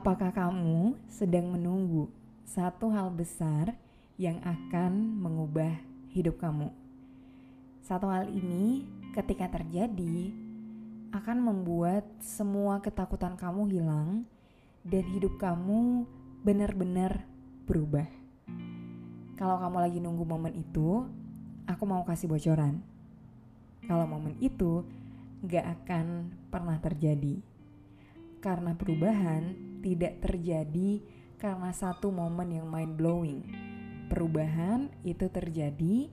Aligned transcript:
Apakah 0.00 0.32
kamu 0.32 0.96
sedang 1.12 1.52
menunggu 1.52 2.08
satu 2.48 2.88
hal 2.88 3.12
besar 3.12 3.76
yang 4.16 4.40
akan 4.40 4.96
mengubah 4.96 5.76
hidup 6.08 6.40
kamu? 6.40 6.72
Satu 7.84 8.08
hal 8.08 8.32
ini, 8.32 8.88
ketika 9.12 9.52
terjadi, 9.52 10.32
akan 11.12 11.44
membuat 11.44 12.08
semua 12.16 12.80
ketakutan 12.80 13.36
kamu 13.36 13.76
hilang 13.76 14.24
dan 14.88 15.04
hidup 15.04 15.36
kamu 15.36 16.08
benar-benar 16.48 17.20
berubah. 17.68 18.08
Kalau 19.36 19.60
kamu 19.60 19.84
lagi 19.84 19.98
nunggu 20.00 20.24
momen 20.24 20.56
itu, 20.56 21.04
aku 21.68 21.84
mau 21.84 22.08
kasih 22.08 22.24
bocoran. 22.24 22.80
Kalau 23.84 24.08
momen 24.08 24.32
itu 24.40 24.80
gak 25.44 25.84
akan 25.84 26.32
pernah 26.48 26.80
terjadi. 26.80 27.44
Karena 28.40 28.72
perubahan 28.72 29.69
tidak 29.80 30.20
terjadi 30.20 31.00
karena 31.40 31.72
satu 31.72 32.12
momen 32.12 32.52
yang 32.60 32.68
mind 32.68 32.94
blowing. 33.00 33.40
Perubahan 34.12 34.92
itu 35.02 35.26
terjadi 35.32 36.08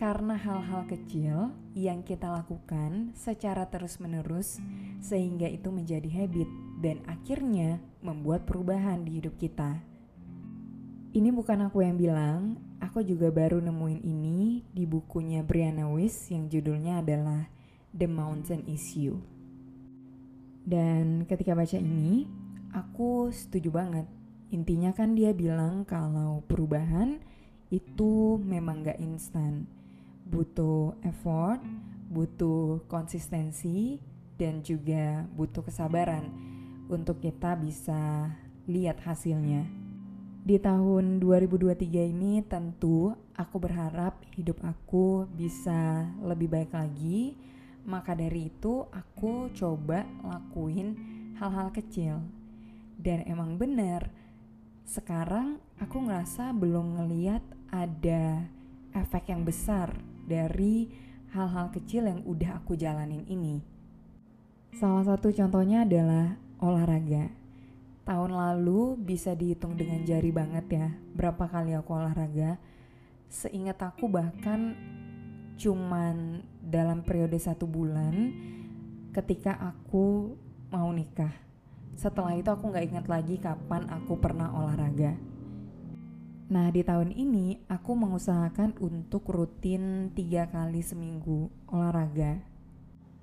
karena 0.00 0.34
hal-hal 0.34 0.82
kecil 0.90 1.54
yang 1.78 2.02
kita 2.02 2.26
lakukan 2.26 3.14
secara 3.14 3.70
terus-menerus 3.70 4.58
sehingga 4.98 5.46
itu 5.46 5.70
menjadi 5.70 6.10
habit 6.10 6.48
dan 6.82 6.98
akhirnya 7.06 7.78
membuat 8.02 8.42
perubahan 8.42 9.06
di 9.06 9.22
hidup 9.22 9.38
kita. 9.38 9.78
Ini 11.12 11.28
bukan 11.28 11.68
aku 11.68 11.84
yang 11.84 12.00
bilang, 12.00 12.56
aku 12.80 13.04
juga 13.04 13.28
baru 13.28 13.60
nemuin 13.60 14.00
ini 14.00 14.64
di 14.72 14.88
bukunya 14.88 15.44
Brianna 15.44 15.86
Weiss 15.92 16.32
yang 16.32 16.48
judulnya 16.48 17.04
adalah 17.04 17.46
The 17.92 18.08
Mountain 18.08 18.66
Issue. 18.66 19.20
Dan 20.64 21.28
ketika 21.28 21.52
baca 21.52 21.78
ini, 21.78 22.26
aku 22.72 23.28
setuju 23.30 23.70
banget. 23.70 24.08
Intinya 24.52 24.92
kan 24.92 25.16
dia 25.16 25.32
bilang 25.32 25.84
kalau 25.84 26.44
perubahan 26.48 27.20
itu 27.72 28.36
memang 28.40 28.84
gak 28.84 29.00
instan 29.00 29.64
butuh 30.28 30.96
effort, 31.04 31.60
butuh 32.08 32.84
konsistensi, 32.88 34.00
dan 34.40 34.64
juga 34.64 35.28
butuh 35.36 35.64
kesabaran 35.64 36.28
untuk 36.88 37.20
kita 37.20 37.56
bisa 37.56 38.32
lihat 38.68 39.00
hasilnya. 39.04 39.68
Di 40.42 40.58
tahun 40.58 41.22
2023 41.22 42.10
ini 42.10 42.42
tentu 42.42 43.14
aku 43.38 43.56
berharap 43.62 44.18
hidup 44.34 44.58
aku 44.66 45.30
bisa 45.30 46.10
lebih 46.18 46.50
baik 46.50 46.74
lagi. 46.74 47.38
Maka 47.82 48.14
dari 48.14 48.50
itu 48.50 48.86
aku 48.90 49.50
coba 49.54 50.02
lakuin 50.22 50.98
hal-hal 51.38 51.70
kecil. 51.70 52.41
Dan 53.02 53.26
emang 53.26 53.58
bener, 53.58 54.06
sekarang 54.86 55.58
aku 55.82 56.06
ngerasa 56.06 56.54
belum 56.54 57.02
ngeliat 57.02 57.42
ada 57.74 58.46
efek 58.94 59.34
yang 59.34 59.42
besar 59.42 59.90
dari 60.22 60.86
hal-hal 61.34 61.74
kecil 61.74 62.06
yang 62.06 62.22
udah 62.22 62.62
aku 62.62 62.78
jalanin 62.78 63.26
ini. 63.26 63.58
Salah 64.78 65.02
satu 65.02 65.34
contohnya 65.34 65.82
adalah 65.82 66.38
olahraga. 66.62 67.34
Tahun 68.06 68.30
lalu 68.30 68.94
bisa 69.02 69.34
dihitung 69.34 69.74
dengan 69.74 70.06
jari 70.06 70.30
banget 70.30 70.66
ya, 70.70 70.88
berapa 71.18 71.50
kali 71.50 71.74
aku 71.74 71.90
olahraga. 71.98 72.62
Seingat 73.26 73.82
aku 73.82 74.06
bahkan 74.06 74.78
cuman 75.58 76.46
dalam 76.62 77.02
periode 77.02 77.38
satu 77.38 77.66
bulan 77.66 78.30
ketika 79.10 79.58
aku 79.58 80.38
mau 80.70 80.88
nikah. 80.94 81.51
Setelah 82.02 82.34
itu 82.34 82.50
aku 82.50 82.74
nggak 82.74 82.86
ingat 82.90 83.06
lagi 83.06 83.38
kapan 83.38 83.86
aku 83.86 84.18
pernah 84.18 84.50
olahraga. 84.50 85.14
Nah 86.50 86.66
di 86.74 86.82
tahun 86.82 87.14
ini 87.14 87.62
aku 87.70 87.94
mengusahakan 87.94 88.74
untuk 88.82 89.30
rutin 89.30 90.10
tiga 90.10 90.50
kali 90.50 90.82
seminggu 90.82 91.46
olahraga. 91.70 92.42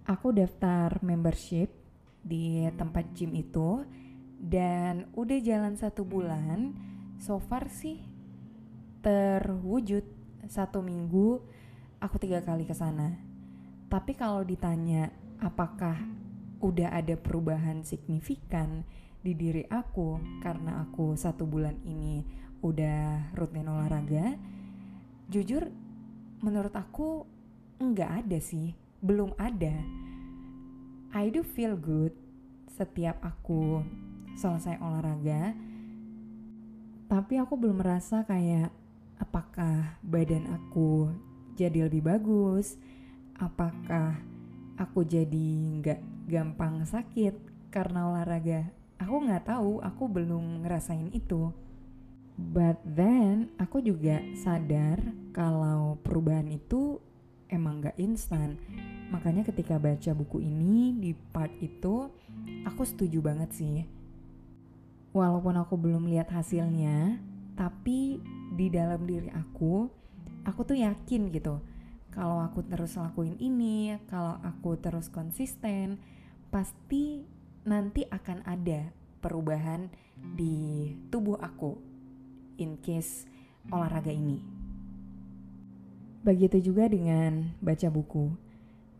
Aku 0.07 0.31
daftar 0.31 0.95
membership 1.03 1.75
di 2.23 2.71
tempat 2.79 3.11
gym 3.11 3.35
itu 3.35 3.83
dan 4.39 5.11
udah 5.11 5.39
jalan 5.43 5.75
satu 5.75 6.07
bulan. 6.07 6.71
So 7.19 7.35
far 7.35 7.67
sih 7.67 7.99
terwujud 9.03 10.07
satu 10.47 10.79
minggu 10.79 11.43
aku 11.99 12.15
tiga 12.15 12.39
kali 12.47 12.63
ke 12.63 12.71
sana. 12.71 13.19
Tapi 13.91 14.15
kalau 14.15 14.39
ditanya 14.47 15.11
apakah 15.43 15.99
udah 16.59 16.91
ada 16.91 17.15
perubahan 17.15 17.87
signifikan 17.87 18.83
di 19.19 19.35
diri 19.35 19.63
aku 19.67 20.19
karena 20.39 20.83
aku 20.83 21.15
satu 21.15 21.43
bulan 21.43 21.75
ini 21.83 22.23
udah 22.59 23.31
rutin 23.35 23.67
olahraga, 23.67 24.35
jujur 25.31 25.71
menurut 26.43 26.75
aku 26.75 27.23
nggak 27.79 28.25
ada 28.25 28.39
sih, 28.43 28.75
belum 28.99 29.35
ada. 29.39 29.75
I 31.15 31.31
do 31.31 31.41
feel 31.41 31.79
good 31.79 32.13
setiap 32.67 33.19
aku 33.23 33.83
selesai 34.35 34.79
olahraga, 34.79 35.55
tapi 37.07 37.39
aku 37.39 37.55
belum 37.55 37.79
merasa 37.79 38.23
kayak 38.27 38.71
apakah 39.19 39.99
badan 40.03 40.47
aku 40.47 41.11
jadi 41.59 41.91
lebih 41.91 42.07
bagus, 42.07 42.79
apakah 43.35 44.15
aku 44.79 45.03
jadi 45.03 45.47
nggak 45.83 46.31
gampang 46.31 46.87
sakit 46.87 47.35
karena 47.67 48.07
olahraga. 48.07 48.71
Aku 48.95 49.19
nggak 49.27 49.51
tahu, 49.51 49.83
aku 49.83 50.07
belum 50.07 50.63
ngerasain 50.63 51.11
itu. 51.11 51.51
But 52.39 52.79
then 52.87 53.51
aku 53.59 53.83
juga 53.83 54.23
sadar 54.39 55.03
kalau 55.35 55.99
perubahan 55.99 56.47
itu 56.47 57.03
emang 57.51 57.83
gak 57.83 57.99
instan. 57.99 58.55
Makanya 59.11 59.43
ketika 59.43 59.75
baca 59.75 60.15
buku 60.15 60.39
ini 60.39 60.95
di 60.95 61.11
part 61.11 61.51
itu 61.59 62.07
aku 62.63 62.87
setuju 62.87 63.19
banget 63.19 63.51
sih. 63.51 63.83
Walaupun 65.11 65.59
aku 65.59 65.75
belum 65.75 66.07
lihat 66.07 66.31
hasilnya, 66.31 67.19
tapi 67.59 68.23
di 68.55 68.71
dalam 68.71 69.03
diri 69.03 69.27
aku, 69.35 69.91
aku 70.47 70.61
tuh 70.63 70.79
yakin 70.79 71.27
gitu. 71.35 71.59
Kalau 72.09 72.41
aku 72.41 72.65
terus 72.65 72.97
lakuin 72.97 73.37
ini, 73.37 73.93
kalau 74.09 74.41
aku 74.41 74.75
terus 74.81 75.07
konsisten, 75.13 76.01
pasti 76.49 77.21
nanti 77.69 78.01
akan 78.09 78.41
ada 78.49 78.89
perubahan 79.21 79.93
di 80.17 80.89
tubuh 81.13 81.37
aku 81.37 81.77
in 82.57 82.81
case 82.81 83.29
olahraga 83.69 84.09
ini. 84.09 84.41
Begitu 86.25 86.73
juga 86.73 86.89
dengan 86.89 87.55
baca 87.63 87.87
buku. 87.87 88.33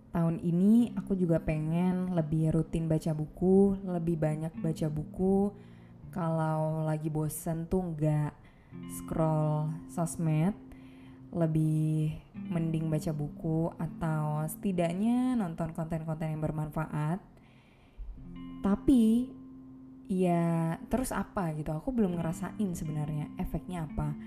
Tahun 0.10 0.42
ini 0.42 0.96
aku 0.98 1.14
juga 1.14 1.38
pengen 1.38 2.16
lebih 2.18 2.56
rutin 2.56 2.90
baca 2.90 3.14
buku, 3.14 3.78
lebih 3.86 4.18
banyak 4.18 4.54
baca 4.58 4.88
buku. 4.90 5.54
Kalau 6.10 6.86
lagi 6.86 7.14
bosen 7.14 7.70
tuh 7.70 7.94
nggak 7.94 8.34
scroll 8.98 9.70
sosmed, 9.92 10.58
lebih 11.30 12.18
mending 12.50 12.90
baca 12.90 13.14
buku 13.14 13.70
atau 13.78 14.46
setidaknya 14.50 15.38
nonton 15.38 15.70
konten-konten 15.78 16.34
yang 16.34 16.42
bermanfaat. 16.42 17.22
Tapi 18.66 19.30
ya 20.10 20.76
terus 20.90 21.14
apa 21.14 21.54
gitu? 21.54 21.70
Aku 21.70 21.94
belum 21.94 22.18
ngerasain 22.18 22.70
sebenarnya 22.74 23.30
efeknya 23.38 23.86
apa. 23.86 24.18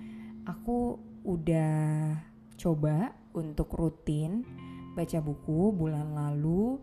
Aku 0.47 1.03
udah 1.27 2.19
coba 2.59 3.15
untuk 3.35 3.75
rutin 3.75 4.47
baca 4.95 5.19
buku 5.19 5.75
bulan 5.75 6.15
lalu. 6.15 6.79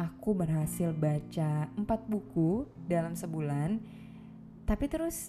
Aku 0.00 0.32
berhasil 0.32 0.96
baca 0.96 1.68
empat 1.76 2.08
buku 2.08 2.64
dalam 2.88 3.12
sebulan. 3.12 3.76
Tapi 4.64 4.88
terus 4.88 5.28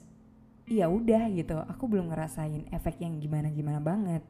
ya 0.69 0.89
udah 0.89 1.29
gitu 1.33 1.57
aku 1.65 1.89
belum 1.89 2.13
ngerasain 2.13 2.69
efek 2.73 3.01
yang 3.01 3.17
gimana 3.17 3.49
gimana 3.49 3.81
banget 3.81 4.21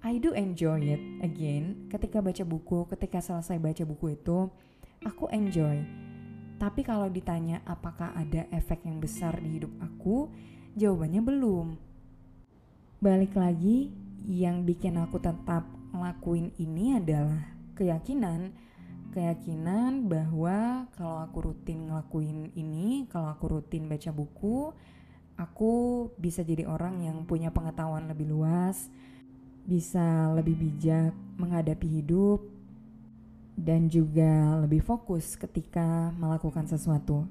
I 0.00 0.16
do 0.16 0.32
enjoy 0.32 0.80
it 0.96 1.02
again 1.20 1.92
ketika 1.92 2.24
baca 2.24 2.40
buku, 2.40 2.88
ketika 2.88 3.20
selesai 3.20 3.60
baca 3.60 3.84
buku 3.84 4.16
itu 4.16 4.48
aku 5.04 5.28
enjoy. 5.28 5.84
Tapi 6.56 6.80
kalau 6.80 7.12
ditanya 7.12 7.60
apakah 7.68 8.16
ada 8.16 8.48
efek 8.48 8.88
yang 8.88 8.96
besar 8.96 9.36
di 9.44 9.60
hidup 9.60 9.68
aku, 9.76 10.32
jawabannya 10.72 11.20
belum. 11.20 11.66
Balik 12.96 13.36
lagi, 13.36 13.92
yang 14.24 14.64
bikin 14.64 14.96
aku 14.96 15.20
tetap 15.20 15.68
ngelakuin 15.92 16.52
ini 16.56 16.96
adalah 16.96 17.52
keyakinan 17.76 18.56
keyakinan 19.10 20.06
bahwa 20.06 20.86
kalau 20.94 21.18
aku 21.26 21.50
rutin 21.50 21.90
ngelakuin 21.90 22.54
ini, 22.54 23.10
kalau 23.10 23.26
aku 23.26 23.58
rutin 23.58 23.90
baca 23.90 24.14
buku, 24.14 24.70
aku 25.40 26.06
bisa 26.20 26.44
jadi 26.44 26.68
orang 26.68 27.00
yang 27.00 27.24
punya 27.24 27.48
pengetahuan 27.48 28.04
lebih 28.12 28.28
luas, 28.28 28.92
bisa 29.64 30.28
lebih 30.36 30.60
bijak 30.60 31.16
menghadapi 31.40 31.88
hidup, 31.88 32.44
dan 33.56 33.88
juga 33.88 34.60
lebih 34.60 34.84
fokus 34.84 35.40
ketika 35.40 36.12
melakukan 36.20 36.68
sesuatu. 36.68 37.24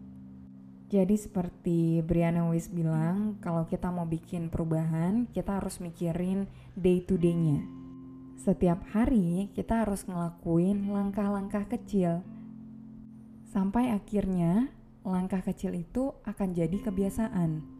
Jadi 0.89 1.21
seperti 1.21 2.01
Brianna 2.01 2.49
Weiss 2.49 2.65
bilang, 2.65 3.37
kalau 3.45 3.69
kita 3.69 3.93
mau 3.93 4.09
bikin 4.09 4.49
perubahan, 4.49 5.29
kita 5.29 5.61
harus 5.61 5.77
mikirin 5.77 6.49
day 6.73 7.05
to 7.05 7.13
day-nya. 7.13 7.61
Setiap 8.41 8.81
hari 8.89 9.53
kita 9.53 9.85
harus 9.85 10.01
ngelakuin 10.09 10.89
langkah-langkah 10.89 11.69
kecil. 11.69 12.25
Sampai 13.53 13.93
akhirnya 13.93 14.73
langkah 15.05 15.45
kecil 15.45 15.77
itu 15.77 16.09
akan 16.25 16.57
jadi 16.57 16.77
kebiasaan. 16.81 17.78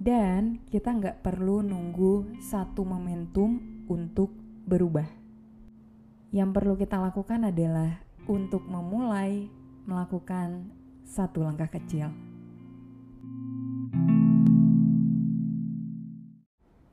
Dan 0.00 0.64
kita 0.72 0.96
nggak 0.96 1.20
perlu 1.20 1.60
nunggu 1.60 2.40
satu 2.40 2.88
momentum 2.88 3.84
untuk 3.84 4.32
berubah. 4.64 5.04
Yang 6.32 6.50
perlu 6.56 6.74
kita 6.80 6.96
lakukan 6.96 7.52
adalah 7.52 8.00
untuk 8.24 8.64
memulai 8.64 9.52
melakukan 9.84 10.72
satu 11.04 11.44
langkah 11.44 11.68
kecil. 11.68 12.08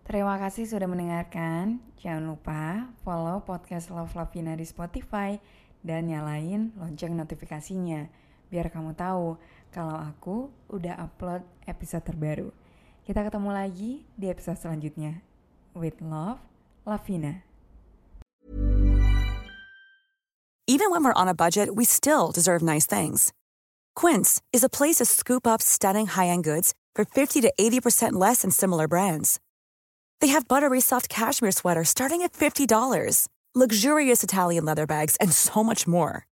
Terima 0.03 0.35
kasih 0.35 0.67
sudah 0.67 0.91
mendengarkan. 0.91 1.79
Jangan 2.03 2.27
lupa 2.27 2.91
follow 3.07 3.39
podcast 3.47 3.87
Love 3.87 4.19
Lavina 4.19 4.51
di 4.59 4.67
Spotify 4.67 5.39
dan 5.79 6.11
nyalain 6.11 6.75
lonceng 6.75 7.15
notifikasinya 7.15 8.11
biar 8.51 8.67
kamu 8.67 8.99
tahu 8.99 9.39
kalau 9.71 9.95
aku 9.95 10.51
udah 10.67 10.99
upload 10.99 11.47
episode 11.71 12.03
terbaru. 12.03 12.66
Kita 13.07 13.23
ketemu 13.23 13.55
lagi 13.55 14.03
di 14.19 14.27
episode 14.27 14.59
selanjutnya. 14.59 15.23
With 15.71 16.03
love, 16.03 16.43
Lavina. 16.83 17.47
Even 20.67 20.91
when 20.91 21.07
we're 21.07 21.15
on 21.15 21.31
a 21.31 21.37
budget, 21.37 21.79
we 21.79 21.87
still 21.87 22.35
deserve 22.35 22.59
nice 22.59 22.83
things. 22.83 23.31
Quince 23.95 24.43
is 24.51 24.59
a 24.59 24.67
place 24.67 24.99
to 24.99 25.07
scoop 25.07 25.47
up 25.47 25.63
stunning 25.63 26.19
high-end 26.19 26.43
goods 26.43 26.75
for 26.91 27.07
50 27.07 27.47
to 27.47 27.53
80% 27.55 28.19
less 28.19 28.43
than 28.43 28.51
similar 28.51 28.91
brands. 28.91 29.39
They 30.19 30.27
have 30.35 30.51
buttery 30.51 30.83
soft 30.83 31.07
cashmere 31.07 31.55
sweaters 31.55 31.87
starting 31.87 32.27
at 32.27 32.35
$50, 32.35 32.67
luxurious 33.55 34.19
Italian 34.19 34.67
leather 34.67 34.83
bags, 34.83 35.15
and 35.23 35.31
so 35.31 35.63
much 35.63 35.87
more. 35.87 36.27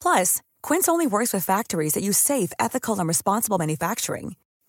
Plus, 0.00 0.40
Quince 0.64 0.88
only 0.88 1.04
works 1.04 1.36
with 1.36 1.44
factories 1.44 1.92
that 1.92 2.00
use 2.00 2.16
safe, 2.16 2.56
ethical, 2.56 2.96
and 2.96 3.04
responsible 3.04 3.60
manufacturing. 3.60 4.36